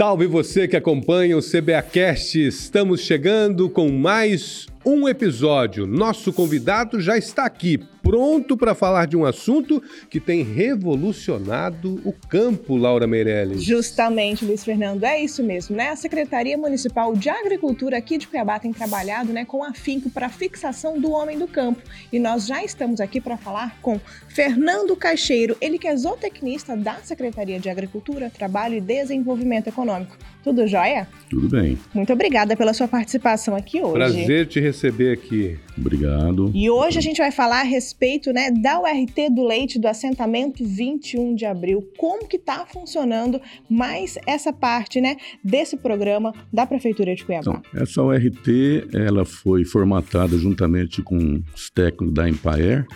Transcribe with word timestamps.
Salve 0.00 0.26
você 0.26 0.66
que 0.66 0.78
acompanha 0.78 1.36
o 1.36 1.42
CBAcast. 1.42 2.38
Estamos 2.46 3.02
chegando 3.02 3.68
com 3.68 3.90
mais 3.90 4.66
um 4.82 5.06
episódio. 5.06 5.86
Nosso 5.86 6.32
convidado 6.32 7.02
já 7.02 7.18
está 7.18 7.44
aqui, 7.44 7.78
pronto 8.02 8.56
para 8.56 8.74
falar 8.74 9.06
de 9.06 9.16
um 9.16 9.24
assunto 9.24 9.82
que 10.08 10.20
tem 10.20 10.42
revolucionado 10.42 12.00
o 12.04 12.12
campo, 12.12 12.76
Laura 12.76 13.06
Meirelles. 13.06 13.62
Justamente, 13.62 14.44
Luiz 14.44 14.64
Fernando, 14.64 15.04
é 15.04 15.22
isso 15.22 15.42
mesmo, 15.42 15.76
né? 15.76 15.90
A 15.90 15.96
Secretaria 15.96 16.58
Municipal 16.58 17.14
de 17.14 17.28
Agricultura 17.28 17.96
aqui 17.96 18.18
de 18.18 18.26
Cuiabá 18.26 18.58
tem 18.58 18.72
trabalhado 18.72 19.32
né, 19.32 19.44
com 19.44 19.62
afinco 19.62 20.10
para 20.10 20.26
a 20.26 20.30
fixação 20.30 20.98
do 20.98 21.10
homem 21.10 21.38
do 21.38 21.46
campo. 21.46 21.80
E 22.12 22.18
nós 22.18 22.46
já 22.46 22.64
estamos 22.64 23.00
aqui 23.00 23.20
para 23.20 23.36
falar 23.36 23.78
com 23.80 24.00
Fernando 24.28 24.96
Caixeiro, 24.96 25.56
ele 25.60 25.78
que 25.78 25.86
é 25.86 25.96
zootecnista 25.96 26.76
da 26.76 26.96
Secretaria 26.96 27.60
de 27.60 27.68
Agricultura, 27.68 28.30
Trabalho 28.30 28.74
e 28.74 28.80
Desenvolvimento 28.80 29.68
Econômico. 29.68 30.16
Tudo 30.42 30.66
jóia? 30.66 31.06
Tudo 31.28 31.48
bem. 31.50 31.78
Muito 31.92 32.12
obrigada 32.12 32.56
pela 32.56 32.72
sua 32.72 32.88
participação 32.88 33.54
aqui 33.54 33.82
hoje. 33.82 33.92
Prazer 33.92 34.46
te 34.46 34.58
receber 34.58 35.12
aqui. 35.12 35.58
Obrigado. 35.76 36.50
E 36.54 36.70
hoje 36.70 36.98
a 36.98 37.02
gente 37.02 37.18
vai 37.18 37.30
falar 37.30 37.60
a 37.60 37.64
respeito 37.64 37.89
né, 38.32 38.50
da 38.50 38.80
URT 38.80 39.30
do 39.34 39.46
leite 39.46 39.78
do 39.78 39.86
assentamento 39.86 40.64
21 40.64 41.34
de 41.34 41.44
abril. 41.44 41.88
Como 41.96 42.26
que 42.26 42.36
está 42.36 42.66
funcionando 42.66 43.40
mais 43.68 44.18
essa 44.26 44.52
parte 44.52 45.00
né, 45.00 45.16
desse 45.42 45.76
programa 45.76 46.32
da 46.52 46.66
Prefeitura 46.66 47.14
de 47.14 47.24
Cuiabá? 47.24 47.60
Então, 47.60 47.80
essa 47.80 48.02
URT 48.02 48.88
ela 48.94 49.24
foi 49.24 49.64
formatada 49.64 50.36
juntamente 50.38 51.02
com 51.02 51.42
os 51.54 51.70
técnicos 51.70 52.14
da 52.14 52.28
Empire, 52.28 52.86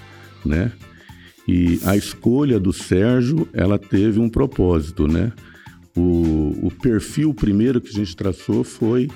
né? 0.45 0.73
E 1.47 1.79
a 1.85 1.95
escolha 1.95 2.59
do 2.59 2.73
Sérgio, 2.73 3.47
ela 3.53 3.79
teve 3.79 4.19
um 4.19 4.31
propósito, 4.31 5.07
né? 5.07 5.31
O, 5.97 6.67
o 6.67 6.71
perfil 6.71 7.35
primeiro 7.35 7.81
que 7.81 7.91
a 7.91 7.93
gente 7.93 8.17
traçou 8.17 8.65
foi 8.65 9.09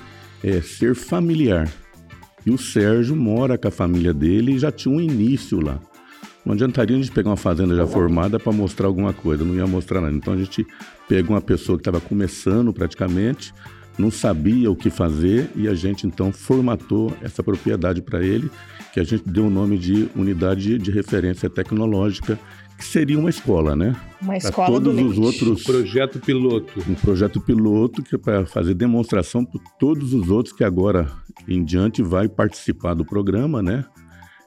é, 0.43 0.61
ser 0.61 0.95
familiar. 0.95 1.69
E 2.45 2.51
o 2.51 2.57
Sérgio 2.57 3.15
mora 3.15 3.57
com 3.57 3.67
a 3.67 3.71
família 3.71 4.13
dele 4.13 4.53
e 4.53 4.59
já 4.59 4.71
tinha 4.71 4.93
um 4.93 5.01
início 5.01 5.59
lá. 5.59 5.79
Não 6.45 6.53
adiantaria 6.53 6.95
a 6.95 6.99
gente 6.99 7.11
pegar 7.11 7.29
uma 7.29 7.37
fazenda 7.37 7.75
já 7.75 7.85
formada 7.85 8.39
para 8.39 8.51
mostrar 8.51 8.87
alguma 8.87 9.13
coisa, 9.13 9.43
não 9.43 9.55
ia 9.55 9.67
mostrar 9.67 10.01
nada. 10.01 10.15
Então 10.15 10.33
a 10.33 10.37
gente 10.37 10.65
pegou 11.07 11.35
uma 11.35 11.41
pessoa 11.41 11.77
que 11.77 11.81
estava 11.81 11.99
começando 11.99 12.73
praticamente, 12.73 13.53
não 13.97 14.09
sabia 14.09 14.71
o 14.71 14.75
que 14.75 14.89
fazer 14.89 15.49
e 15.55 15.67
a 15.67 15.73
gente 15.73 16.07
então 16.07 16.31
formatou 16.31 17.13
essa 17.21 17.43
propriedade 17.43 18.01
para 18.01 18.23
ele, 18.23 18.49
que 18.93 18.99
a 18.99 19.03
gente 19.03 19.23
deu 19.29 19.47
o 19.47 19.49
nome 19.49 19.77
de 19.77 20.09
Unidade 20.15 20.77
de 20.77 20.91
Referência 20.91 21.49
Tecnológica 21.49 22.39
que 22.79 22.85
seria 22.85 23.19
uma 23.19 23.29
escola, 23.29 23.75
né? 23.75 23.93
Uma 24.21 24.37
escola 24.37 24.67
pra 24.67 24.75
todos 24.79 24.95
do 24.95 25.05
os 25.05 25.17
outros 25.17 25.63
projeto 25.63 26.17
piloto. 26.17 26.81
Um 26.89 26.95
projeto 26.95 27.41
piloto 27.41 28.01
que 28.01 28.15
é 28.15 28.17
para 28.17 28.45
fazer 28.45 28.73
demonstração 28.73 29.43
para 29.43 29.59
todos 29.77 30.13
os 30.13 30.29
outros 30.29 30.55
que 30.55 30.63
agora 30.63 31.11
em 31.45 31.61
diante 31.61 32.01
vai 32.01 32.29
participar 32.29 32.93
do 32.93 33.03
programa, 33.03 33.61
né? 33.61 33.83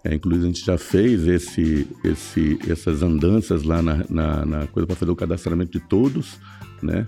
É, 0.03 0.15
inclusive 0.15 0.45
a 0.45 0.49
gente 0.49 0.65
já 0.65 0.79
fez 0.79 1.29
esse, 1.29 1.87
esse, 2.03 2.59
essas 2.69 3.03
andanças 3.03 3.65
lá 3.65 3.83
na, 3.83 4.05
na, 4.09 4.47
na 4.47 4.67
coisa 4.67 4.87
para 4.87 4.97
fazer 4.97 5.13
o 5.13 5.17
cadastramento 5.17 5.73
de 5.73 5.81
todos, 5.81 6.39
né? 6.83 7.07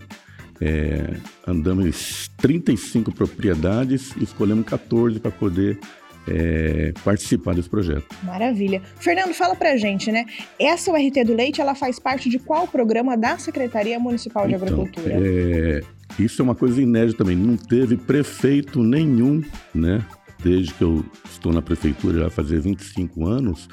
É, 0.61 1.17
andamos 1.47 2.31
35 2.37 3.13
propriedades 3.13 4.15
e 4.17 4.25
escolhemos 4.25 4.67
14 4.67 5.19
para 5.19 5.31
poder 5.31 5.81
é, 6.29 6.93
participar 7.05 7.55
desse 7.55 7.69
projeto. 7.69 8.07
Maravilha. 8.23 8.83
Fernando, 8.99 9.35
fala 9.35 9.55
pra 9.55 9.77
gente, 9.77 10.11
né? 10.11 10.25
Essa 10.59 10.91
URT 10.91 11.25
do 11.25 11.35
Leite, 11.35 11.61
ela 11.61 11.75
faz 11.75 11.99
parte 11.99 12.29
de 12.29 12.39
qual 12.39 12.67
programa 12.67 13.17
da 13.17 13.39
Secretaria 13.39 13.99
Municipal 13.99 14.47
de 14.47 14.55
então, 14.55 14.67
Agricultura? 14.67 15.15
É, 15.15 15.83
isso 16.19 16.41
é 16.41 16.45
uma 16.45 16.55
coisa 16.55 16.81
inédita 16.81 17.19
também. 17.19 17.37
Não 17.37 17.57
teve 17.57 17.97
prefeito 17.97 18.83
nenhum, 18.83 19.43
né? 19.75 20.05
Desde 20.43 20.75
que 20.75 20.83
eu 20.83 21.05
estou 21.31 21.53
na 21.53 21.63
prefeitura, 21.63 22.21
já 22.21 22.31
fazer 22.31 22.61
25 22.61 23.27
anos, 23.27 23.69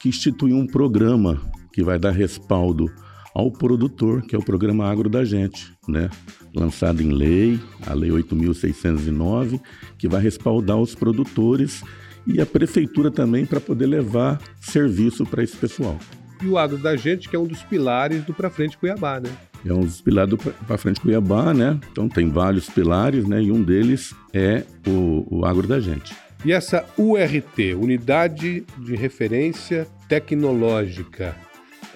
que 0.00 0.08
instituiu 0.08 0.56
um 0.56 0.66
programa 0.66 1.40
que 1.72 1.82
vai 1.82 1.98
dar 1.98 2.10
respaldo 2.10 2.90
ao 3.36 3.50
produtor, 3.50 4.22
que 4.22 4.34
é 4.34 4.38
o 4.38 4.42
programa 4.42 4.90
Agro 4.90 5.10
da 5.10 5.22
Gente, 5.22 5.70
né? 5.86 6.08
Lançado 6.54 7.02
em 7.02 7.12
lei, 7.12 7.60
a 7.86 7.92
Lei 7.92 8.08
8.609, 8.10 9.60
que 9.98 10.08
vai 10.08 10.22
respaldar 10.22 10.78
os 10.78 10.94
produtores 10.94 11.82
e 12.26 12.40
a 12.40 12.46
prefeitura 12.46 13.10
também 13.10 13.44
para 13.44 13.60
poder 13.60 13.88
levar 13.88 14.40
serviço 14.58 15.26
para 15.26 15.42
esse 15.42 15.54
pessoal. 15.54 15.98
E 16.42 16.46
o 16.46 16.56
Agro 16.56 16.78
da 16.78 16.96
Gente, 16.96 17.28
que 17.28 17.36
é 17.36 17.38
um 17.38 17.46
dos 17.46 17.62
pilares 17.62 18.24
do 18.24 18.32
Pra 18.32 18.48
Frente 18.48 18.78
Cuiabá, 18.78 19.20
né? 19.20 19.30
É 19.66 19.72
um 19.72 19.80
dos 19.80 20.00
pilares 20.00 20.30
do 20.30 20.38
Pra 20.38 20.78
Frente 20.78 20.98
Cuiabá, 20.98 21.52
né? 21.52 21.78
Então 21.92 22.08
tem 22.08 22.30
vários 22.30 22.70
pilares, 22.70 23.26
né? 23.26 23.42
E 23.42 23.52
um 23.52 23.62
deles 23.62 24.14
é 24.32 24.64
o, 24.86 25.26
o 25.30 25.44
Agro 25.44 25.68
da 25.68 25.78
Gente. 25.78 26.16
E 26.42 26.52
essa 26.52 26.86
URT, 26.96 27.74
Unidade 27.74 28.64
de 28.78 28.96
Referência 28.96 29.86
Tecnológica, 30.08 31.36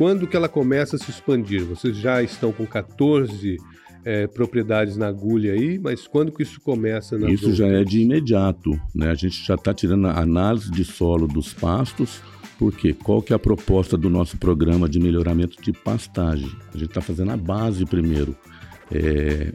quando 0.00 0.26
que 0.26 0.34
ela 0.34 0.48
começa 0.48 0.96
a 0.96 0.98
se 0.98 1.10
expandir? 1.10 1.62
Vocês 1.62 1.94
já 1.94 2.22
estão 2.22 2.52
com 2.52 2.64
14 2.64 3.58
é, 4.02 4.26
propriedades 4.26 4.96
na 4.96 5.08
agulha 5.08 5.52
aí, 5.52 5.78
mas 5.78 6.06
quando 6.06 6.32
que 6.32 6.42
isso 6.42 6.58
começa? 6.58 7.16
isso 7.16 7.48
outras? 7.48 7.56
já 7.56 7.66
é 7.66 7.84
de 7.84 8.00
imediato, 8.00 8.80
né? 8.94 9.10
A 9.10 9.14
gente 9.14 9.44
já 9.44 9.56
está 9.56 9.74
tirando 9.74 10.06
a 10.06 10.18
análise 10.18 10.70
de 10.70 10.86
solo 10.86 11.28
dos 11.28 11.52
pastos, 11.52 12.22
porque 12.58 12.94
qual 12.94 13.20
que 13.20 13.34
é 13.34 13.36
a 13.36 13.38
proposta 13.38 13.94
do 13.94 14.08
nosso 14.08 14.38
programa 14.38 14.88
de 14.88 14.98
melhoramento 14.98 15.60
de 15.60 15.70
pastagem? 15.70 16.50
A 16.74 16.78
gente 16.78 16.88
está 16.88 17.02
fazendo 17.02 17.32
a 17.32 17.36
base 17.36 17.84
primeiro, 17.84 18.34
é, 18.90 19.52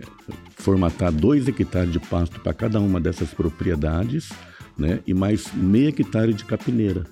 formatar 0.57 1.11
dois 1.11 1.47
hectares 1.47 1.91
de 1.91 1.99
pasto 1.99 2.39
para 2.39 2.53
cada 2.53 2.79
uma 2.79 3.01
dessas 3.01 3.33
propriedades, 3.33 4.29
né? 4.77 4.99
E 5.07 5.13
mais 5.15 5.51
meio 5.55 5.89
hectare 5.89 6.35
de 6.35 6.45
capineira 6.45 7.03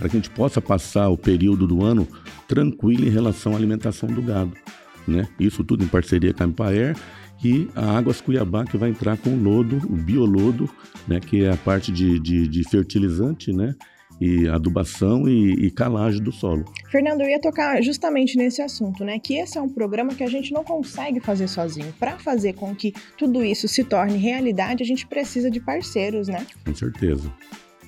para 0.00 0.08
que 0.08 0.16
a 0.16 0.18
gente 0.18 0.30
possa 0.30 0.62
passar 0.62 1.10
o 1.10 1.18
período 1.18 1.66
do 1.66 1.84
ano 1.84 2.08
tranquilo 2.50 3.06
em 3.06 3.10
relação 3.10 3.52
à 3.52 3.56
alimentação 3.56 4.08
do 4.08 4.20
gado. 4.20 4.52
Né? 5.06 5.28
Isso 5.38 5.62
tudo 5.62 5.84
em 5.84 5.86
parceria 5.86 6.34
com 6.34 6.42
a 6.42 6.46
Empaer 6.46 6.96
e 7.44 7.68
a 7.76 7.96
Águas 7.96 8.20
Cuiabá, 8.20 8.64
que 8.64 8.76
vai 8.76 8.90
entrar 8.90 9.16
com 9.16 9.30
o 9.30 9.40
lodo, 9.40 9.76
o 9.88 9.94
biolodo, 9.94 10.68
né? 11.06 11.20
que 11.20 11.44
é 11.44 11.52
a 11.52 11.56
parte 11.56 11.92
de, 11.92 12.18
de, 12.18 12.48
de 12.48 12.68
fertilizante, 12.68 13.52
né? 13.52 13.76
e 14.20 14.48
adubação 14.48 15.26
e, 15.26 15.66
e, 15.66 15.70
calagem 15.70 16.22
do 16.22 16.30
solo. 16.30 16.64
Fernando, 16.90 17.22
eu 17.22 17.28
ia 17.30 17.40
tocar 17.40 17.80
justamente 17.80 18.36
nesse 18.36 18.60
assunto, 18.60 19.02
né? 19.02 19.18
Que 19.18 19.38
esse 19.38 19.56
é 19.56 19.62
um 19.62 19.68
programa 19.68 20.14
que 20.14 20.22
a 20.22 20.26
gente 20.26 20.52
não 20.52 20.62
consegue 20.62 21.20
fazer 21.20 21.48
sozinho. 21.48 21.90
Para 21.98 22.18
fazer 22.18 22.52
com 22.52 22.74
que 22.74 22.92
tudo 23.16 23.42
isso 23.42 23.66
se 23.66 23.82
torne 23.82 24.18
realidade, 24.18 24.82
a 24.82 24.86
gente 24.86 25.06
precisa 25.06 25.50
de 25.50 25.58
parceiros, 25.58 26.28
né? 26.28 26.46
Com 26.66 26.74
certeza. 26.74 27.32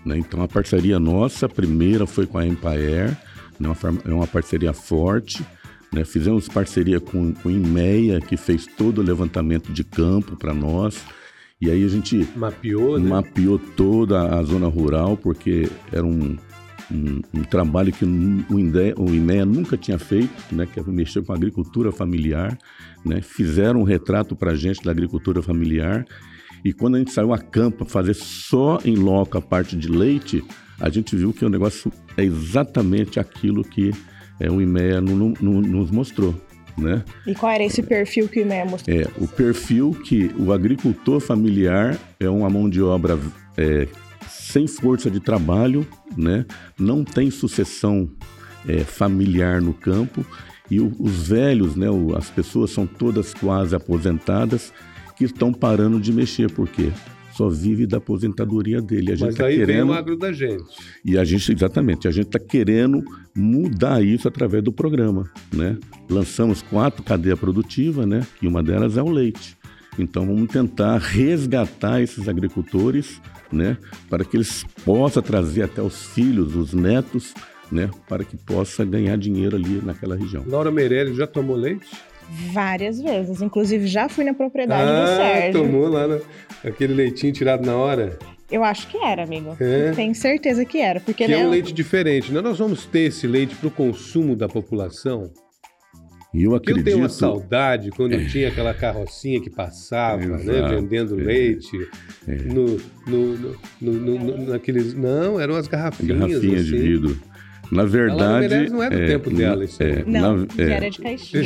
Né? 0.04 0.18
Então 0.18 0.42
a 0.42 0.48
parceria 0.48 0.98
nossa, 0.98 1.46
a 1.46 1.48
primeira 1.48 2.06
foi 2.06 2.26
com 2.26 2.38
a 2.38 2.46
Empire, 2.46 3.16
né? 3.58 3.68
uma, 3.68 3.76
é 4.04 4.12
uma 4.12 4.26
parceria 4.26 4.72
forte. 4.72 5.44
Né? 5.92 6.04
Fizemos 6.04 6.48
parceria 6.48 7.00
com, 7.00 7.32
com 7.32 7.48
o 7.48 7.52
IMEA, 7.52 8.20
que 8.20 8.36
fez 8.36 8.66
todo 8.66 8.98
o 8.98 9.04
levantamento 9.04 9.72
de 9.72 9.84
campo 9.84 10.36
para 10.36 10.54
nós. 10.54 11.04
E 11.60 11.70
aí 11.70 11.84
a 11.84 11.88
gente 11.88 12.26
mapeou, 12.34 12.98
né? 12.98 13.08
mapeou 13.08 13.58
toda 13.58 14.36
a 14.36 14.42
zona 14.42 14.66
rural, 14.66 15.16
porque 15.16 15.68
era 15.92 16.04
um, 16.04 16.36
um, 16.90 17.20
um 17.32 17.44
trabalho 17.44 17.92
que 17.92 18.04
o, 18.04 18.58
INDE, 18.58 18.94
o 18.96 19.14
IMEA 19.14 19.46
nunca 19.46 19.76
tinha 19.76 19.98
feito, 19.98 20.32
né? 20.50 20.66
que 20.66 20.80
é 20.80 20.82
mexer 20.82 21.22
com 21.22 21.32
a 21.32 21.36
agricultura 21.36 21.92
familiar. 21.92 22.58
Né? 23.04 23.20
Fizeram 23.20 23.80
um 23.80 23.84
retrato 23.84 24.34
para 24.34 24.52
a 24.52 24.56
gente 24.56 24.82
da 24.82 24.90
agricultura 24.90 25.40
familiar 25.40 26.04
e 26.64 26.72
quando 26.72 26.94
a 26.94 26.98
gente 26.98 27.12
saiu 27.12 27.32
a 27.32 27.38
campo 27.38 27.84
fazer 27.84 28.14
só 28.14 28.78
em 28.84 28.94
loco 28.94 29.36
a 29.36 29.40
parte 29.40 29.76
de 29.76 29.88
leite, 29.88 30.44
a 30.80 30.88
gente 30.88 31.16
viu 31.16 31.32
que 31.32 31.44
o 31.44 31.48
negócio 31.48 31.92
é 32.16 32.24
exatamente 32.24 33.18
aquilo 33.18 33.64
que 33.64 33.92
é, 34.38 34.50
o 34.50 34.60
IMEA 34.60 35.00
no, 35.00 35.34
no, 35.40 35.60
nos 35.60 35.90
mostrou. 35.90 36.34
Né? 36.76 37.04
E 37.26 37.34
qual 37.34 37.52
era 37.52 37.64
esse 37.64 37.82
perfil 37.82 38.28
que 38.28 38.40
o 38.40 38.42
IMEA 38.42 38.64
mostrou? 38.64 38.96
É, 38.96 39.06
o 39.18 39.28
perfil 39.28 39.90
que 39.90 40.30
o 40.38 40.52
agricultor 40.52 41.20
familiar 41.20 41.98
é 42.18 42.28
uma 42.30 42.48
mão 42.48 42.68
de 42.68 42.80
obra 42.80 43.18
é, 43.56 43.86
sem 44.28 44.66
força 44.66 45.10
de 45.10 45.20
trabalho, 45.20 45.86
né? 46.16 46.46
não 46.78 47.04
tem 47.04 47.30
sucessão 47.30 48.08
é, 48.66 48.78
familiar 48.78 49.60
no 49.60 49.74
campo 49.74 50.24
e 50.70 50.80
o, 50.80 50.94
os 50.98 51.28
velhos, 51.28 51.76
né, 51.76 51.90
o, 51.90 52.16
as 52.16 52.30
pessoas 52.30 52.70
são 52.70 52.86
todas 52.86 53.34
quase 53.34 53.74
aposentadas 53.74 54.72
que 55.16 55.24
estão 55.24 55.52
parando 55.52 56.00
de 56.00 56.12
mexer, 56.12 56.50
porque 56.50 56.90
só 57.32 57.48
vive 57.48 57.86
da 57.86 57.96
aposentadoria 57.96 58.80
dele. 58.80 59.12
A 59.12 59.14
gente 59.14 59.26
Mas 59.26 59.34
tá 59.36 59.46
aí 59.46 59.56
querendo... 59.56 59.86
vem 59.86 59.90
o 59.90 59.92
agro 59.92 60.16
da 60.16 60.32
gente. 60.32 60.64
E 61.04 61.16
a 61.16 61.24
gente, 61.24 61.52
exatamente, 61.52 62.06
a 62.06 62.10
gente 62.10 62.26
está 62.26 62.38
querendo 62.38 63.02
mudar 63.34 64.04
isso 64.04 64.28
através 64.28 64.62
do 64.62 64.72
programa, 64.72 65.30
né? 65.52 65.78
Lançamos 66.10 66.62
quatro 66.62 67.02
cadeias 67.02 67.38
produtivas, 67.38 68.06
né? 68.06 68.26
E 68.40 68.46
uma 68.46 68.62
delas 68.62 68.96
é 68.96 69.02
o 69.02 69.08
leite. 69.08 69.56
Então 69.98 70.26
vamos 70.26 70.48
tentar 70.48 70.98
resgatar 70.98 72.00
esses 72.00 72.28
agricultores, 72.28 73.20
né? 73.50 73.76
Para 74.08 74.24
que 74.24 74.36
eles 74.36 74.64
possam 74.84 75.22
trazer 75.22 75.62
até 75.62 75.82
os 75.82 76.06
filhos, 76.06 76.54
os 76.54 76.72
netos, 76.72 77.34
né? 77.70 77.90
Para 78.08 78.24
que 78.24 78.36
possa 78.36 78.84
ganhar 78.84 79.16
dinheiro 79.16 79.56
ali 79.56 79.80
naquela 79.82 80.16
região. 80.16 80.44
Laura 80.46 80.70
Meirelles 80.70 81.16
já 81.16 81.26
tomou 81.26 81.56
leite? 81.56 81.90
Várias 82.52 83.00
vezes. 83.00 83.42
Inclusive, 83.42 83.86
já 83.86 84.08
fui 84.08 84.24
na 84.24 84.34
propriedade 84.34 84.88
ah, 84.90 85.00
do 85.02 85.06
Sérgio. 85.16 85.62
tomou 85.62 85.88
lá 85.88 86.06
no, 86.06 86.20
aquele 86.64 86.94
leitinho 86.94 87.32
tirado 87.32 87.64
na 87.64 87.76
hora? 87.76 88.18
Eu 88.50 88.62
acho 88.64 88.86
que 88.88 88.98
era, 88.98 89.22
amigo. 89.22 89.56
É. 89.60 89.92
Tenho 89.92 90.14
certeza 90.14 90.64
que 90.64 90.78
era. 90.78 91.00
Porque, 91.00 91.24
que 91.24 91.30
né, 91.30 91.40
é 91.40 91.46
um 91.46 91.50
leite 91.50 91.72
diferente. 91.72 92.30
Né? 92.32 92.40
Nós 92.40 92.58
vamos 92.58 92.84
ter 92.86 93.00
esse 93.08 93.26
leite 93.26 93.54
para 93.54 93.68
o 93.68 93.70
consumo 93.70 94.36
da 94.36 94.48
população? 94.48 95.30
E 96.34 96.44
eu 96.44 96.54
acredito. 96.54 96.80
eu 96.80 96.84
tenho 96.84 96.98
uma 96.98 97.10
saudade 97.10 97.90
quando 97.90 98.16
tinha 98.28 98.48
aquela 98.48 98.72
carrocinha 98.72 99.38
que 99.40 99.50
passava, 99.50 100.24
né, 100.24 100.40
Exato. 100.58 100.74
vendendo 100.74 101.20
É. 101.20 101.24
leite 101.24 101.70
no, 102.26 102.78
no, 103.06 103.36
no, 103.36 103.56
no- 103.80 103.92
no- 103.92 104.18
no- 104.38 104.50
naqueles. 104.50 104.94
Não, 104.94 105.38
eram 105.38 105.54
as 105.56 105.66
garrafinhas. 105.68 106.18
garrafinha 106.18 106.62
de 106.62 106.74
assim. 106.74 106.82
vidro. 106.82 107.20
Na 107.72 107.84
verdade. 107.86 108.40
Meirelles 108.40 108.70
não 108.72 108.82
é 108.82 108.90
do 108.90 109.06
tempo 109.06 109.30
dela, 109.30 109.64
isso 109.64 109.82
é, 109.82 110.04
Não, 110.06 110.36
na, 110.36 110.46
é, 110.58 110.70
era 110.72 110.90
de 110.90 110.98
caixinha. 110.98 111.42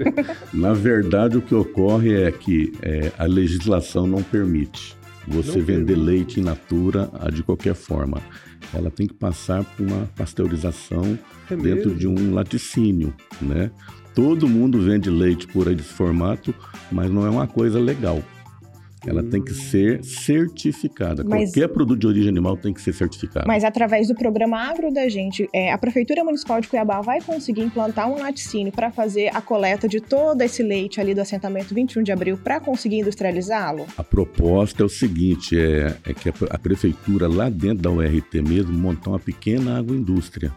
na 0.52 0.72
verdade, 0.72 1.36
o 1.36 1.42
que 1.42 1.54
ocorre 1.54 2.14
é 2.22 2.32
que 2.32 2.72
é, 2.80 3.12
a 3.18 3.24
legislação 3.24 4.06
não 4.06 4.22
permite 4.22 4.96
você 5.26 5.58
Não 5.58 5.64
vender 5.66 5.92
permite. 5.94 6.06
leite 6.06 6.40
in 6.40 6.44
natura 6.44 7.10
ah, 7.20 7.30
de 7.30 7.42
qualquer 7.42 7.74
forma. 7.74 8.18
Ela 8.74 8.90
tem 8.90 9.06
que 9.06 9.12
passar 9.12 9.62
por 9.62 9.86
uma 9.86 10.08
pasteurização 10.16 11.18
É 11.50 11.54
dentro 11.56 11.90
mesmo? 11.90 11.94
de 11.96 12.08
um 12.08 12.32
laticínio, 12.32 13.12
né? 13.40 13.70
Todo 14.14 14.48
mundo 14.48 14.80
vende 14.80 15.10
leite 15.10 15.46
por 15.46 15.68
aí 15.68 15.74
desse 15.74 15.92
formato, 15.92 16.54
mas 16.90 17.10
não 17.10 17.26
é 17.26 17.30
uma 17.30 17.46
coisa 17.46 17.78
legal. 17.78 18.22
Ela 19.08 19.22
tem 19.22 19.42
que 19.42 19.54
ser 19.54 20.02
certificada. 20.04 21.24
Mas- 21.24 21.50
Qualquer 21.50 21.68
produto 21.68 22.00
de 22.00 22.06
origem 22.06 22.28
animal 22.28 22.56
tem 22.56 22.72
que 22.72 22.80
ser 22.80 22.92
certificado. 22.92 23.46
Mas 23.46 23.64
através 23.64 24.08
do 24.08 24.14
programa 24.14 24.58
Agro 24.58 24.92
da 24.92 25.08
gente, 25.08 25.48
é, 25.54 25.72
a 25.72 25.78
Prefeitura 25.78 26.22
Municipal 26.24 26.60
de 26.60 26.68
Cuiabá 26.68 27.00
vai 27.00 27.20
conseguir 27.20 27.62
implantar 27.62 28.10
um 28.10 28.18
laticínio 28.18 28.72
para 28.72 28.90
fazer 28.90 29.28
a 29.34 29.40
coleta 29.40 29.88
de 29.88 30.00
todo 30.00 30.42
esse 30.42 30.62
leite 30.62 31.00
ali 31.00 31.14
do 31.14 31.20
assentamento 31.20 31.74
21 31.74 32.02
de 32.02 32.12
abril 32.12 32.36
para 32.36 32.60
conseguir 32.60 32.98
industrializá-lo? 32.98 33.86
A 33.96 34.04
proposta 34.04 34.82
é 34.82 34.86
o 34.86 34.88
seguinte, 34.88 35.58
é, 35.58 35.96
é 36.04 36.12
que 36.14 36.28
a, 36.28 36.32
a 36.50 36.58
prefeitura 36.58 37.28
lá 37.28 37.48
dentro 37.48 37.82
da 37.82 37.90
URT 37.90 38.42
mesmo 38.42 38.72
montar 38.72 39.10
uma 39.10 39.18
pequena 39.18 39.78
agroindústria 39.78 40.52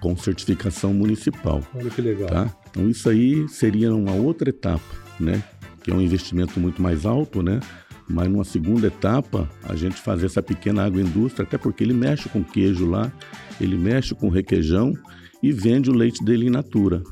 com 0.00 0.16
certificação 0.16 0.92
municipal, 0.92 1.62
Olha 1.74 1.90
que 1.90 2.00
legal. 2.02 2.28
tá? 2.28 2.56
Então 2.70 2.88
isso 2.88 3.08
aí 3.08 3.48
seria 3.48 3.94
uma 3.94 4.12
outra 4.12 4.50
etapa, 4.50 4.82
né? 5.18 5.42
Que 5.82 5.90
é 5.90 5.94
um 5.94 6.00
investimento 6.00 6.60
muito 6.60 6.82
mais 6.82 7.06
alto, 7.06 7.42
né? 7.42 7.60
Mas 8.08 8.28
numa 8.28 8.44
segunda 8.44 8.86
etapa, 8.86 9.50
a 9.64 9.74
gente 9.74 9.96
fazer 9.96 10.26
essa 10.26 10.42
pequena 10.42 10.84
agroindústria, 10.84 11.44
até 11.44 11.58
porque 11.58 11.82
ele 11.82 11.94
mexe 11.94 12.28
com 12.28 12.42
queijo 12.42 12.86
lá, 12.86 13.12
ele 13.60 13.76
mexe 13.76 14.14
com 14.14 14.28
requeijão 14.28 14.92
e 15.42 15.52
vende 15.52 15.90
o 15.90 15.94
leite 15.94 16.24
dele 16.24 16.46
in 16.46 16.50
natura, 16.50 17.02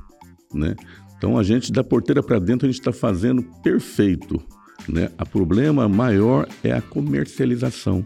né? 0.52 0.76
Então 1.16 1.36
a 1.36 1.42
gente 1.42 1.72
da 1.72 1.82
porteira 1.82 2.22
para 2.22 2.38
dentro 2.38 2.66
a 2.66 2.70
gente 2.70 2.80
está 2.80 2.92
fazendo 2.92 3.42
perfeito, 3.62 4.40
né? 4.88 5.10
O 5.20 5.26
problema 5.26 5.88
maior 5.88 6.46
é 6.62 6.72
a 6.72 6.82
comercialização 6.82 8.04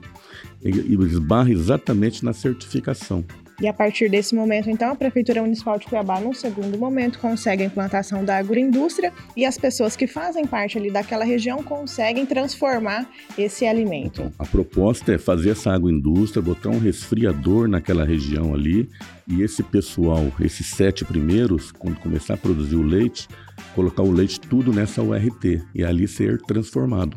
e, 0.65 0.95
esbarra 0.95 1.51
exatamente 1.51 2.25
na 2.25 2.33
certificação. 2.33 3.25
E 3.61 3.67
a 3.67 3.73
partir 3.73 4.09
desse 4.09 4.37
momento, 4.37 4.71
então, 4.71 4.93
a 4.93 4.95
Prefeitura 4.95 5.43
Municipal 5.43 5.79
de 5.79 5.87
Cuiabá, 5.87 6.21
num 6.21 6.33
segundo 6.33 6.79
momento, 6.79 7.19
consegue 7.19 7.65
a 7.65 7.67
implantação 7.67 8.25
da 8.25 8.37
agroindústria 8.37 9.13
e 9.37 9.45
as 9.45 9.59
pessoas 9.59 9.97
que 9.97 10.07
fazem 10.07 10.47
parte 10.47 10.79
ali 10.79 10.93
daquela 10.93 11.25
região 11.25 11.61
conseguem 11.61 12.25
transformar 12.25 13.11
esse 13.37 13.67
alimento. 13.67 14.33
A 14.39 14.47
proposta 14.47 15.13
é 15.13 15.19
fazer 15.19 15.51
essa 15.51 15.73
agroindústria, 15.73 16.41
botar 16.41 16.69
um 16.69 16.79
resfriador 16.79 17.67
naquela 17.67 18.05
região 18.05 18.55
ali 18.55 18.89
e 19.27 19.43
esse 19.43 19.65
pessoal, 19.65 20.31
esses 20.41 20.67
sete 20.67 21.05
primeiros, 21.05 21.73
quando 21.73 21.99
começar 21.99 22.35
a 22.35 22.39
produzir 22.39 22.77
o 22.77 22.83
leite, 22.83 23.27
colocar 23.75 24.03
o 24.03 24.13
leite 24.13 24.41
tudo 24.41 24.73
nessa 24.73 25.03
URT 25.03 25.63
e 25.75 25.85
ali 25.85 26.07
ser 26.07 26.41
transformado, 26.43 27.17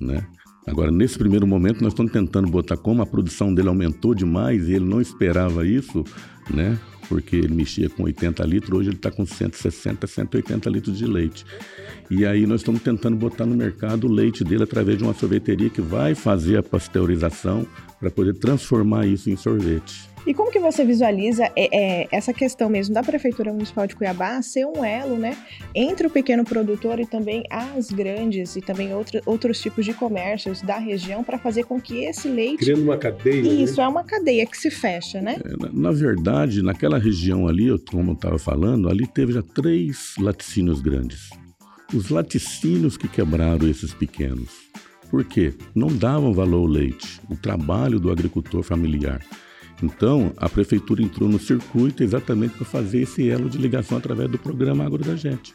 né? 0.00 0.26
Agora, 0.70 0.92
nesse 0.92 1.18
primeiro 1.18 1.46
momento, 1.48 1.82
nós 1.82 1.92
estamos 1.92 2.12
tentando 2.12 2.48
botar 2.48 2.76
como 2.76 3.02
a 3.02 3.06
produção 3.06 3.52
dele 3.52 3.68
aumentou 3.68 4.14
demais 4.14 4.68
e 4.68 4.74
ele 4.74 4.84
não 4.84 5.00
esperava 5.00 5.66
isso, 5.66 6.04
né? 6.48 6.78
Porque 7.08 7.34
ele 7.34 7.52
mexia 7.52 7.90
com 7.90 8.04
80 8.04 8.44
litros, 8.44 8.78
hoje 8.78 8.90
ele 8.90 8.96
está 8.96 9.10
com 9.10 9.26
160, 9.26 10.06
180 10.06 10.70
litros 10.70 10.96
de 10.96 11.06
leite. 11.06 11.44
E 12.08 12.24
aí 12.24 12.46
nós 12.46 12.60
estamos 12.60 12.82
tentando 12.82 13.16
botar 13.16 13.46
no 13.46 13.56
mercado 13.56 14.06
o 14.06 14.12
leite 14.12 14.44
dele 14.44 14.62
através 14.62 14.96
de 14.96 15.02
uma 15.02 15.12
sorveteria 15.12 15.68
que 15.68 15.80
vai 15.80 16.14
fazer 16.14 16.58
a 16.58 16.62
pasteurização 16.62 17.66
para 17.98 18.10
poder 18.10 18.34
transformar 18.34 19.06
isso 19.06 19.28
em 19.28 19.36
sorvete. 19.36 20.09
E 20.26 20.34
como 20.34 20.50
que 20.52 20.58
você 20.60 20.84
visualiza 20.84 21.44
é, 21.56 22.02
é, 22.02 22.08
essa 22.12 22.32
questão 22.32 22.68
mesmo 22.68 22.94
da 22.94 23.02
Prefeitura 23.02 23.52
Municipal 23.52 23.86
de 23.86 23.96
Cuiabá 23.96 24.40
ser 24.42 24.66
um 24.66 24.84
elo, 24.84 25.16
né, 25.16 25.36
entre 25.74 26.06
o 26.06 26.10
pequeno 26.10 26.44
produtor 26.44 27.00
e 27.00 27.06
também 27.06 27.42
as 27.50 27.90
grandes 27.90 28.54
e 28.54 28.60
também 28.60 28.94
outra, 28.94 29.22
outros 29.24 29.60
tipos 29.60 29.84
de 29.84 29.94
comércios 29.94 30.60
da 30.60 30.76
região 30.78 31.24
para 31.24 31.38
fazer 31.38 31.64
com 31.64 31.80
que 31.80 32.04
esse 32.04 32.28
leite 32.28 32.58
Criando 32.58 32.82
uma 32.82 32.98
cadeia. 32.98 33.42
né? 33.42 33.48
Isso, 33.48 33.80
é 33.80 33.88
uma 33.88 34.04
cadeia 34.04 34.44
que 34.46 34.56
se 34.58 34.70
fecha, 34.70 35.20
né? 35.22 35.36
É, 35.42 35.56
Na, 35.56 35.72
na 35.72 35.90
verdade, 35.92 36.62
naquela 36.62 36.98
região 36.98 37.48
ali, 37.48 37.66
eu- 37.68 37.78
como 37.90 38.10
eu 38.10 38.14
estava 38.14 38.38
falando, 38.38 38.88
ali 38.90 39.06
teve 39.06 39.32
já 39.32 39.42
três 39.42 40.14
laticínios 40.18 40.80
grandes. 40.82 41.30
Os 41.94 42.10
laticínios 42.10 42.96
que 42.96 43.08
quebraram 43.08 43.66
esses 43.68 43.92
pequenos. 43.94 44.50
Por 45.10 45.24
quê? 45.24 45.54
Não 45.74 45.88
davam 45.88 46.32
valor 46.32 46.58
ao 46.58 46.66
leite, 46.66 47.20
o 47.28 47.36
trabalho 47.36 47.98
do 47.98 48.12
agricultor 48.12 48.62
familiar. 48.62 49.20
Então, 49.82 50.32
a 50.36 50.48
prefeitura 50.48 51.02
entrou 51.02 51.28
no 51.28 51.38
circuito 51.38 52.02
exatamente 52.02 52.54
para 52.54 52.66
fazer 52.66 53.00
esse 53.02 53.28
elo 53.28 53.48
de 53.48 53.58
ligação 53.58 53.96
através 53.98 54.30
do 54.30 54.38
programa 54.38 54.84
Agro 54.84 55.02
da 55.04 55.16
Gente. 55.16 55.54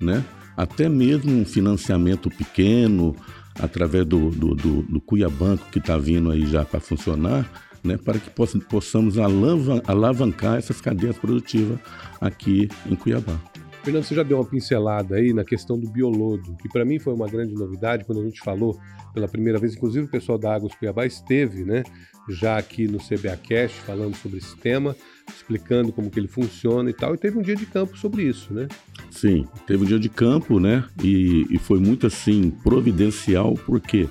Né? 0.00 0.24
Até 0.56 0.88
mesmo 0.88 1.30
um 1.32 1.44
financiamento 1.44 2.30
pequeno, 2.30 3.14
através 3.60 4.06
do, 4.06 4.30
do, 4.30 4.54
do, 4.54 4.82
do 4.82 5.00
Cuiabanco, 5.00 5.66
que 5.70 5.78
está 5.78 5.98
vindo 5.98 6.30
aí 6.30 6.46
já 6.46 6.64
para 6.64 6.80
funcionar, 6.80 7.50
né? 7.84 7.98
para 7.98 8.18
que 8.18 8.30
possa- 8.30 8.58
possamos 8.58 9.18
alavan- 9.18 9.82
alavancar 9.86 10.56
essas 10.56 10.80
cadeias 10.80 11.16
produtivas 11.18 11.78
aqui 12.20 12.68
em 12.86 12.94
Cuiabá. 12.94 13.38
Fernando, 13.86 14.02
você 14.02 14.16
já 14.16 14.24
deu 14.24 14.38
uma 14.38 14.44
pincelada 14.44 15.14
aí 15.14 15.32
na 15.32 15.44
questão 15.44 15.78
do 15.78 15.88
biolodo, 15.88 16.56
que 16.56 16.68
para 16.68 16.84
mim 16.84 16.98
foi 16.98 17.14
uma 17.14 17.28
grande 17.28 17.54
novidade 17.54 18.04
quando 18.04 18.20
a 18.20 18.24
gente 18.24 18.40
falou 18.40 18.76
pela 19.14 19.28
primeira 19.28 19.60
vez, 19.60 19.76
inclusive 19.76 20.06
o 20.06 20.10
pessoal 20.10 20.36
da 20.36 20.52
Águas 20.52 20.74
Cuiabá 20.74 21.06
esteve, 21.06 21.64
né, 21.64 21.84
já 22.28 22.58
aqui 22.58 22.88
no 22.88 22.98
CBAcast 22.98 23.80
falando 23.82 24.16
sobre 24.16 24.38
esse 24.38 24.56
tema, 24.56 24.96
explicando 25.32 25.92
como 25.92 26.10
que 26.10 26.18
ele 26.18 26.26
funciona 26.26 26.90
e 26.90 26.92
tal, 26.92 27.14
e 27.14 27.16
teve 27.16 27.38
um 27.38 27.42
dia 27.42 27.54
de 27.54 27.64
campo 27.64 27.96
sobre 27.96 28.24
isso, 28.24 28.52
né? 28.52 28.66
Sim, 29.08 29.46
teve 29.68 29.84
um 29.84 29.86
dia 29.86 30.00
de 30.00 30.08
campo, 30.08 30.58
né? 30.58 30.84
E, 31.00 31.46
e 31.48 31.56
foi 31.56 31.78
muito 31.78 32.08
assim 32.08 32.50
providencial, 32.50 33.54
porque 33.54 34.08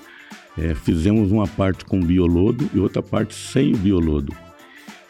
é, 0.57 0.73
fizemos 0.73 1.33
uma 1.33 1.47
parte 1.49 1.83
com 1.83 1.99
biolodo 1.99 2.69
e 2.73 2.79
outra 2.79 3.03
parte 3.03 3.35
sem 3.35 3.73
o 3.73 3.77
biolodo. 3.77 4.33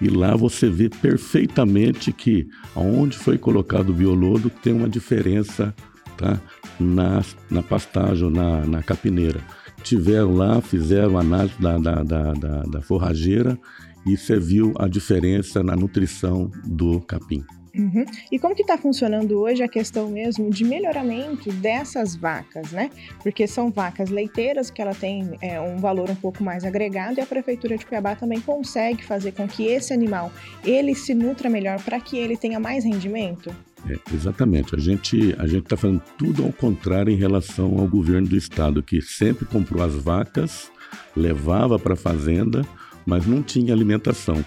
E 0.06 0.08
lá 0.08 0.36
você 0.36 0.70
vê 0.70 0.88
perfeitamente 0.88 2.14
que 2.14 2.48
aonde 2.76 3.18
foi 3.18 3.40
colocado 3.40 3.90
o 3.90 3.94
biolodo 3.94 4.52
tem 4.52 4.72
uma 4.72 4.88
diferença 4.88 5.74
tá? 6.16 6.40
na, 6.80 7.24
na 7.50 7.64
pastagem, 7.64 8.30
na, 8.30 8.64
na 8.68 8.84
capineira. 8.84 9.42
Tiveram 9.82 10.36
lá, 10.36 10.62
fizeram 10.62 11.18
análise 11.18 11.60
da, 11.60 11.80
da, 11.80 12.04
da, 12.04 12.34
da, 12.34 12.62
da 12.62 12.82
forrageira 12.84 13.58
e 14.06 14.16
você 14.16 14.40
viu 14.40 14.76
a 14.78 14.88
diferença 14.88 15.64
na 15.64 15.76
nutrição 15.76 16.52
do 16.64 17.02
capim. 17.02 17.44
Uhum. 17.78 18.06
E 18.32 18.40
como 18.40 18.56
que 18.56 18.62
está 18.62 18.78
funcionando 18.78 19.40
hoje 19.40 19.62
a 19.62 19.68
questão 19.68 20.10
mesmo 20.10 20.50
de 20.50 20.64
melhoramento 20.64 21.52
dessas 21.54 22.16
vacas, 22.16 22.72
né? 22.72 22.90
Porque 23.22 23.48
são 23.48 23.70
vacas 23.70 24.10
leiteiras 24.10 24.70
que 24.70 24.82
ela 24.82 24.96
tem 24.96 25.38
é, 25.42 25.60
um 25.60 25.78
valor 25.78 26.10
um 26.10 26.16
pouco 26.16 26.44
mais 26.44 26.64
agregado 26.64 27.20
e 27.20 27.22
a 27.22 27.26
prefeitura 27.26 27.78
de 27.78 27.86
Cuiabá 27.86 28.16
também 28.16 28.40
consegue 28.40 29.04
fazer 29.04 29.34
com 29.34 29.48
que 29.48 29.66
esse 29.66 29.94
animal 29.94 30.32
ele 30.64 30.96
se 30.96 31.14
nutra 31.14 31.50
melhor 31.50 31.82
para 31.84 32.00
que 32.00 32.18
ele 32.18 32.38
tenha 32.38 32.60
mais 32.60 32.84
rendimento. 32.84 33.54
É, 33.90 33.98
exatamente. 34.14 34.76
A 34.76 34.80
gente 34.80 35.36
a 35.38 35.46
gente 35.46 35.64
está 35.64 35.78
fazendo 35.78 36.02
tudo 36.18 36.44
ao 36.44 36.54
contrário 36.54 37.12
em 37.12 37.18
relação 37.18 37.78
ao 37.78 37.88
governo 37.88 38.28
do 38.28 38.36
estado, 38.36 38.82
que 38.82 39.02
sempre 39.02 39.46
comprou 39.46 39.84
as 39.84 39.94
vacas, 39.96 40.72
levava 41.16 41.78
para 41.78 41.94
a 41.94 41.98
fazenda, 41.98 42.66
mas 43.06 43.26
não 43.26 43.44
tinha 43.44 43.74
alimentação. 43.74 44.44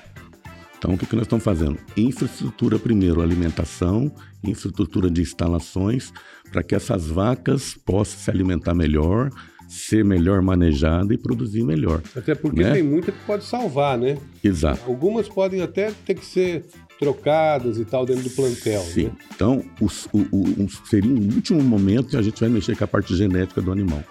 Então, 0.79 0.95
o 0.95 0.99
que, 0.99 1.07
que 1.07 1.17
nós 1.17 1.25
estamos 1.25 1.45
fazendo? 1.45 1.77
Infraestrutura 1.97 2.79
primeiro, 2.79 3.21
alimentação, 3.21 4.13
infraestrutura 4.45 5.11
de 5.11 5.21
instalações, 5.21 6.13
para 6.53 6.63
que 6.63 6.75
essas 6.75 7.09
vacas 7.09 7.75
possam 7.85 8.19
se 8.21 8.31
alimentar 8.31 8.75
melhor, 8.75 9.31
ser 9.69 10.05
melhor 10.05 10.41
manejada 10.41 11.13
e 11.13 11.19
produzir 11.19 11.63
melhor. 11.65 12.01
Até 12.17 12.35
porque 12.35 12.63
Né? 12.63 12.73
tem 12.75 12.83
muita 12.83 13.11
que 13.13 13.19
pode 13.27 13.45
salvar, 13.45 13.99
né? 13.99 14.17
Exato. 14.43 14.81
Algumas 14.87 15.29
podem 15.29 15.61
até 15.63 15.91
ter 16.07 16.15
que 16.15 16.25
ser 16.25 16.65
trocadas 16.99 17.79
e 17.79 17.85
tal 17.85 18.07
dentro 18.07 18.23
do 18.25 18.31
plantel, 18.31 18.81
Sim. 18.83 19.05
né? 19.07 19.13
Então, 19.35 19.65
os- 19.81 20.07
o, 20.13 20.19
o- 20.33 20.69
seria 20.89 21.11
um 21.11 21.35
último 21.35 21.61
momento 21.63 22.09
que 22.11 22.17
a 22.17 22.23
gente 22.23 22.41
vai 22.41 22.49
mexer 22.49 22.77
com 22.77 22.85
a 22.85 22.89
parte 22.89 23.15
genética 23.17 23.61
do 23.61 23.71
animal. 23.73 24.03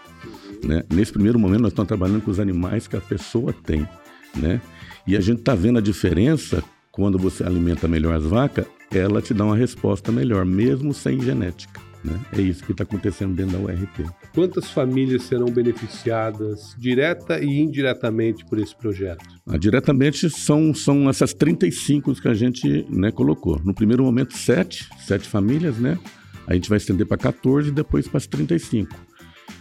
Né? 0.64 0.84
Nesse 0.94 1.12
primeiro 1.14 1.40
momento, 1.40 1.62
nós 1.62 1.72
estamos 1.72 1.88
trabalhando 1.88 2.22
com 2.22 2.32
os 2.32 2.40
animais 2.40 2.88
que 2.88 2.96
a 2.98 3.02
pessoa 3.02 3.54
tem. 3.54 3.88
Né? 4.36 4.62
E 5.08 5.16
a 5.16 5.22
gente 5.22 5.40
está 5.40 5.56
vendo 5.56 5.80
a 5.80 5.82
diferença 5.82 6.62
quando 6.92 7.18
você 7.18 7.44
alimenta 7.44 7.88
melhor 7.88 8.16
as 8.16 8.24
vacas, 8.24 8.66
ela 8.92 9.22
te 9.22 9.34
dá 9.34 9.46
uma 9.46 9.56
resposta 9.56 10.12
melhor, 10.12 10.46
mesmo 10.46 10.94
sem 10.94 11.22
genética. 11.22 11.80
Né? 12.04 12.20
É 12.34 12.42
isso 12.42 12.64
que 12.64 12.72
está 12.72 12.84
acontecendo 12.84 13.34
dentro 13.36 13.58
da 13.58 13.60
URT. 13.60 14.06
Quantas 14.34 14.70
famílias 14.70 15.24
serão 15.24 15.48
beneficiadas 15.48 16.76
direta 16.78 17.40
e 17.40 17.60
indiretamente 17.60 18.46
por 18.46 18.60
esse 18.60 18.76
projeto? 18.76 19.24
Ah, 19.46 19.58
diretamente 19.58 20.30
são, 20.30 20.74
são 20.74 21.10
essas 21.10 21.34
35 21.34 22.14
que 22.16 22.28
a 22.28 22.34
gente 22.34 22.86
né, 22.90 23.12
colocou. 23.12 23.62
No 23.64 23.74
primeiro 23.74 24.04
momento, 24.04 24.38
sete, 24.38 24.90
sete 25.00 25.28
famílias, 25.28 25.78
né? 25.78 25.98
A 26.46 26.54
gente 26.54 26.70
vai 26.70 26.78
estender 26.78 27.06
para 27.06 27.18
14 27.18 27.70
e 27.70 27.72
depois 27.72 28.08
para 28.08 28.18
as 28.18 28.28
35. 28.28 29.07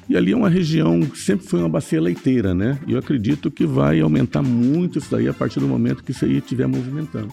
E 0.08 0.16
ali 0.16 0.32
é 0.32 0.36
uma 0.36 0.48
região 0.48 1.00
que 1.00 1.18
sempre 1.18 1.46
foi 1.46 1.60
uma 1.60 1.68
bacia 1.68 2.00
leiteira, 2.00 2.54
né? 2.54 2.78
E 2.86 2.92
eu 2.92 2.98
acredito 2.98 3.50
que 3.50 3.66
vai 3.66 4.00
aumentar 4.00 4.42
muito 4.42 4.98
isso 4.98 5.10
daí 5.10 5.28
a 5.28 5.34
partir 5.34 5.58
do 5.58 5.66
momento 5.66 6.04
que 6.04 6.12
isso 6.12 6.24
aí 6.24 6.38
estiver 6.38 6.66
movimentando. 6.66 7.32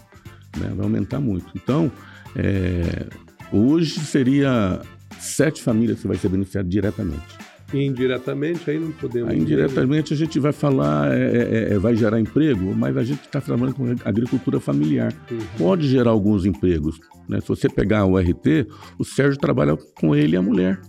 Né? 0.58 0.72
Vai 0.76 0.86
aumentar 0.86 1.20
muito. 1.20 1.46
Então, 1.56 1.92
é, 2.36 3.06
hoje 3.52 4.00
seria 4.00 4.82
sete 5.20 5.62
famílias 5.62 6.02
que 6.02 6.08
vai 6.08 6.18
ser 6.18 6.30
beneficiado 6.30 6.68
diretamente. 6.68 7.22
E 7.74 7.84
indiretamente, 7.84 8.70
aí 8.70 8.80
não 8.80 8.92
podemos. 8.92 9.32
Aí, 9.32 9.40
indiretamente 9.40 10.14
a 10.14 10.18
gente 10.18 10.40
vai 10.40 10.52
falar, 10.52 11.12
é, 11.12 11.24
é, 11.24 11.70
é, 11.72 11.74
é 11.74 11.80
vai 11.80 11.96
gerar 11.96 12.20
emprego, 12.20 12.74
mas 12.76 12.96
a 12.96 13.04
gente 13.04 13.22
está 13.22 13.42
trabalhando 13.42 13.76
com 13.76 13.96
agricultura 14.06 14.60
familiar. 14.60 15.12
Uhum. 15.32 15.40
Pode 15.58 15.88
gerar 15.88 16.12
alguns 16.12 16.46
empregos. 16.46 17.00
Né? 17.28 17.40
Se 17.42 17.48
você 17.48 17.68
pegar 17.68 18.06
o 18.06 18.18
RT, 18.18 18.68
o 19.00 19.04
Sérgio 19.04 19.40
trabalha 19.40 19.76
com 19.96 20.16
ele 20.16 20.36
e 20.36 20.38
a 20.38 20.42
mulher. 20.42 20.80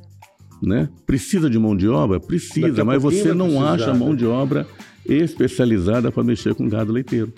Né? 0.64 0.88
Precisa 1.06 1.50
de 1.50 1.58
mão 1.58 1.76
de 1.76 1.88
obra? 1.88 2.18
Precisa, 2.18 2.84
mas 2.84 3.02
você 3.02 3.34
não 3.34 3.64
acha 3.64 3.92
mão 3.92 4.14
de 4.14 4.24
obra 4.24 4.66
especializada 5.04 6.10
para 6.10 6.24
mexer 6.24 6.54
com 6.54 6.68
gado 6.68 6.92
leiteiro. 6.92 7.32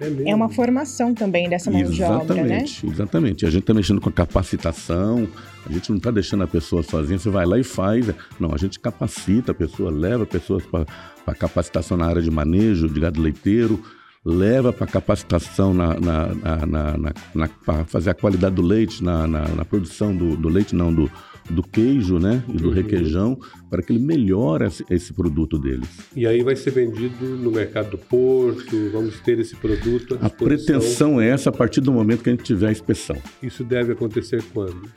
É, 0.00 0.30
é, 0.30 0.34
uma 0.34 0.48
formação 0.48 1.14
também 1.14 1.48
dessa 1.48 1.70
mão 1.70 1.80
exatamente, 1.80 1.96
de 1.96 2.02
obra, 2.02 2.34
né? 2.34 2.42
Exatamente, 2.42 2.86
exatamente. 2.86 3.46
A 3.46 3.50
gente 3.50 3.62
está 3.62 3.72
mexendo 3.72 4.00
com 4.00 4.10
capacitação, 4.10 5.28
a 5.64 5.72
gente 5.72 5.88
não 5.90 5.98
está 5.98 6.10
deixando 6.10 6.42
a 6.42 6.48
pessoa 6.48 6.82
sozinha, 6.82 7.18
você 7.18 7.30
vai 7.30 7.46
lá 7.46 7.58
e 7.58 7.64
faz. 7.64 8.06
Não, 8.38 8.52
a 8.52 8.58
gente 8.58 8.80
capacita 8.80 9.52
a 9.52 9.54
pessoa, 9.54 9.90
leva 9.90 10.26
pessoas 10.26 10.64
para 10.66 11.34
capacitação 11.34 11.96
na 11.96 12.06
área 12.06 12.20
de 12.20 12.30
manejo 12.30 12.88
de 12.88 12.98
gado 12.98 13.22
leiteiro, 13.22 13.80
leva 14.24 14.72
para 14.72 14.86
capacitação 14.86 15.72
na, 15.72 15.94
na, 16.00 16.66
na, 16.66 17.14
na 17.32 17.48
para 17.64 17.84
fazer 17.84 18.10
a 18.10 18.14
qualidade 18.14 18.56
do 18.56 18.62
leite, 18.62 19.04
na, 19.04 19.26
na, 19.28 19.64
produção 19.64 20.16
do, 20.16 20.36
do 20.36 20.48
leite, 20.48 20.74
não, 20.74 20.92
do, 20.92 21.10
do 21.50 21.62
queijo, 21.62 22.18
né? 22.18 22.42
E 22.48 22.56
do 22.56 22.68
uhum. 22.68 22.74
requeijão, 22.74 23.38
para 23.70 23.82
que 23.82 23.92
ele 23.92 24.02
melhore 24.02 24.66
esse 24.90 25.12
produto 25.12 25.58
deles. 25.58 25.88
E 26.16 26.26
aí 26.26 26.42
vai 26.42 26.56
ser 26.56 26.70
vendido 26.70 27.24
no 27.24 27.50
mercado 27.50 27.90
do 27.90 27.98
porto, 27.98 28.90
vamos 28.92 29.20
ter 29.20 29.38
esse 29.38 29.54
produto. 29.56 30.18
A 30.20 30.30
pretensão 30.30 31.20
é 31.20 31.28
essa 31.28 31.50
a 31.50 31.52
partir 31.52 31.80
do 31.80 31.92
momento 31.92 32.22
que 32.22 32.30
a 32.30 32.32
gente 32.32 32.44
tiver 32.44 32.68
a 32.68 32.72
inspeção. 32.72 33.16
Isso 33.42 33.62
deve 33.62 33.92
acontecer 33.92 34.42
quando? 34.52 34.90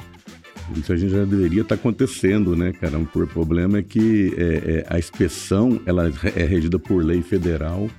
Isso 0.76 0.92
a 0.92 0.98
gente 0.98 1.12
já 1.12 1.24
deveria 1.24 1.62
estar 1.62 1.76
tá 1.76 1.80
acontecendo, 1.80 2.56
né, 2.56 2.74
cara? 2.74 2.98
O 2.98 3.06
problema 3.06 3.78
é 3.80 3.84
que 3.84 4.34
é, 4.38 4.44
é, 4.44 4.86
a 4.90 5.00
inspeção 5.00 5.80
ela 5.86 6.12
é 6.36 6.44
regida 6.44 6.78
por 6.78 7.04
lei 7.04 7.22
federal 7.22 7.90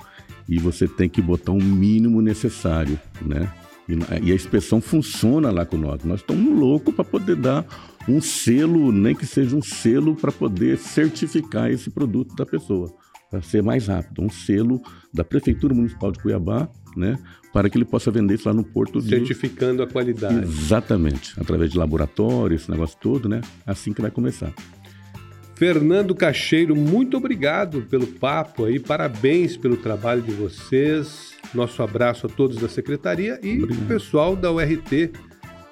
e 0.48 0.58
você 0.58 0.86
tem 0.86 1.08
que 1.08 1.20
botar 1.20 1.52
o 1.52 1.56
um 1.56 1.62
mínimo 1.62 2.20
necessário, 2.20 2.98
né? 3.22 3.50
E, 3.88 4.28
e 4.28 4.32
a 4.32 4.34
inspeção 4.34 4.80
funciona 4.80 5.50
lá 5.50 5.64
com 5.64 5.76
nós. 5.76 6.04
Nós 6.04 6.20
estamos 6.20 6.58
loucos 6.58 6.94
para 6.94 7.04
poder 7.04 7.36
dar 7.36 7.64
um 8.08 8.20
selo, 8.20 8.92
nem 8.92 9.14
que 9.14 9.26
seja 9.26 9.56
um 9.56 9.62
selo 9.62 10.14
para 10.14 10.32
poder 10.32 10.78
certificar 10.78 11.70
esse 11.70 11.90
produto 11.90 12.34
da 12.34 12.44
pessoa, 12.46 12.92
para 13.30 13.42
ser 13.42 13.62
mais 13.62 13.86
rápido. 13.86 14.22
Um 14.22 14.30
selo 14.30 14.80
da 15.12 15.24
Prefeitura 15.24 15.74
Municipal 15.74 16.12
de 16.12 16.18
Cuiabá, 16.18 16.68
né, 16.96 17.18
para 17.52 17.70
que 17.70 17.78
ele 17.78 17.84
possa 17.84 18.10
vender 18.10 18.34
isso 18.34 18.48
lá 18.48 18.54
no 18.54 18.64
Porto 18.64 19.00
de... 19.00 19.08
Certificando 19.08 19.82
a 19.82 19.86
qualidade. 19.86 20.42
Exatamente, 20.42 21.34
através 21.38 21.70
de 21.70 21.78
laboratório, 21.78 22.54
esse 22.54 22.70
negócio 22.70 22.96
todo, 23.00 23.28
né? 23.28 23.40
Assim 23.66 23.92
que 23.92 24.02
vai 24.02 24.10
começar. 24.10 24.52
Fernando 25.58 26.14
Cacheiro, 26.14 26.76
muito 26.76 27.16
obrigado 27.16 27.82
pelo 27.82 28.06
papo 28.06 28.66
aí, 28.66 28.78
parabéns 28.78 29.56
pelo 29.56 29.76
trabalho 29.76 30.22
de 30.22 30.30
vocês. 30.30 31.32
Nosso 31.52 31.82
abraço 31.82 32.26
a 32.26 32.28
todos 32.28 32.58
da 32.58 32.68
secretaria 32.68 33.40
e 33.42 33.60
o 33.60 33.86
pessoal 33.88 34.36
da 34.36 34.52
URT 34.52 35.10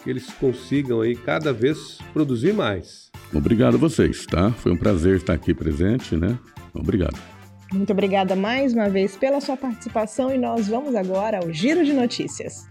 que 0.02 0.11
eles 0.11 0.28
consigam 0.40 1.02
aí 1.02 1.14
cada 1.14 1.52
vez 1.52 1.99
produzir 2.12 2.52
mais. 2.52 3.12
Obrigado 3.33 3.76
a 3.76 3.78
vocês, 3.78 4.26
tá? 4.26 4.50
Foi 4.50 4.73
um 4.73 4.76
prazer 4.76 5.19
estar 5.19 5.35
aqui 5.35 5.55
presente, 5.55 6.16
né? 6.16 6.37
Obrigado. 6.75 7.16
Muito 7.73 7.93
obrigada 7.93 8.35
mais 8.35 8.73
uma 8.73 8.88
vez 8.88 9.16
pela 9.16 9.40
sua 9.40 9.57
participação 9.57 10.35
e 10.35 10.38
nós 10.38 10.66
vamos 10.66 10.97
agora 10.97 11.38
ao 11.38 11.52
Giro 11.52 11.85
de 11.85 11.93
Notícias. 11.93 12.66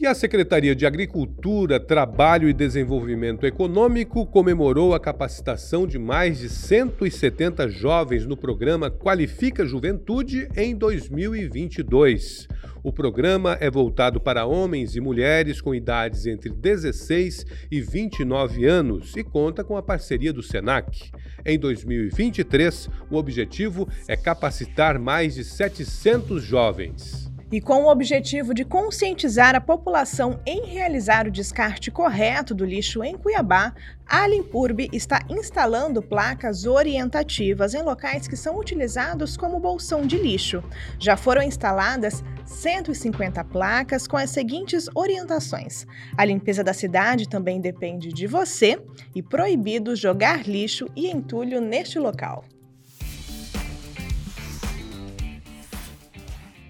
E 0.00 0.06
a 0.06 0.14
Secretaria 0.14 0.74
de 0.74 0.86
Agricultura, 0.86 1.78
Trabalho 1.78 2.48
e 2.48 2.54
Desenvolvimento 2.54 3.44
Econômico 3.44 4.24
comemorou 4.24 4.94
a 4.94 4.98
capacitação 4.98 5.86
de 5.86 5.98
mais 5.98 6.38
de 6.38 6.48
170 6.48 7.68
jovens 7.68 8.24
no 8.24 8.34
programa 8.34 8.90
Qualifica 8.90 9.66
Juventude 9.66 10.48
em 10.56 10.74
2022. 10.74 12.48
O 12.82 12.90
programa 12.90 13.58
é 13.60 13.70
voltado 13.70 14.18
para 14.18 14.46
homens 14.46 14.96
e 14.96 15.02
mulheres 15.02 15.60
com 15.60 15.74
idades 15.74 16.24
entre 16.24 16.48
16 16.48 17.44
e 17.70 17.82
29 17.82 18.64
anos 18.64 19.14
e 19.14 19.22
conta 19.22 19.62
com 19.62 19.76
a 19.76 19.82
parceria 19.82 20.32
do 20.32 20.42
SENAC. 20.42 21.10
Em 21.44 21.58
2023, 21.58 22.88
o 23.10 23.16
objetivo 23.16 23.86
é 24.08 24.16
capacitar 24.16 24.98
mais 24.98 25.34
de 25.34 25.44
700 25.44 26.42
jovens. 26.42 27.29
E 27.52 27.60
com 27.60 27.82
o 27.82 27.90
objetivo 27.90 28.54
de 28.54 28.64
conscientizar 28.64 29.56
a 29.56 29.60
população 29.60 30.38
em 30.46 30.66
realizar 30.66 31.26
o 31.26 31.32
descarte 31.32 31.90
correto 31.90 32.54
do 32.54 32.64
lixo 32.64 33.02
em 33.02 33.18
Cuiabá, 33.18 33.74
a 34.06 34.24
Limpurb 34.28 34.88
está 34.92 35.20
instalando 35.28 36.00
placas 36.00 36.64
orientativas 36.64 37.74
em 37.74 37.82
locais 37.82 38.28
que 38.28 38.36
são 38.36 38.56
utilizados 38.56 39.36
como 39.36 39.58
bolsão 39.58 40.06
de 40.06 40.16
lixo. 40.16 40.62
Já 40.96 41.16
foram 41.16 41.42
instaladas 41.42 42.22
150 42.44 43.42
placas 43.42 44.06
com 44.06 44.16
as 44.16 44.30
seguintes 44.30 44.88
orientações: 44.94 45.88
a 46.16 46.24
limpeza 46.24 46.62
da 46.62 46.72
cidade 46.72 47.28
também 47.28 47.60
depende 47.60 48.12
de 48.12 48.28
você 48.28 48.80
e 49.12 49.24
proibido 49.24 49.96
jogar 49.96 50.46
lixo 50.46 50.86
e 50.94 51.10
entulho 51.10 51.60
neste 51.60 51.98
local. 51.98 52.44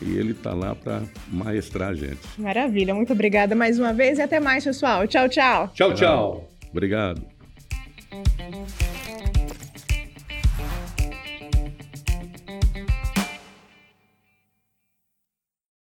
E 0.02 0.18
ele 0.18 0.32
está 0.32 0.54
lá 0.54 0.76
para 0.76 1.02
maestrar 1.28 1.90
a 1.90 1.94
gente. 1.94 2.20
Maravilha, 2.38 2.94
muito 2.94 3.14
obrigada 3.14 3.56
mais 3.56 3.80
uma 3.80 3.94
vez 3.94 4.18
e 4.18 4.22
até 4.22 4.40
mais, 4.40 4.64
pessoal. 4.64 5.08
Tchau, 5.08 5.30
tchau. 5.30 5.70
Tchau, 5.74 5.94
tchau. 5.94 6.50
Obrigado. 6.72 7.35